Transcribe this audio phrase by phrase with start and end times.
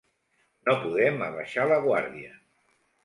[0.69, 2.33] No podem abaixar la guàrdia.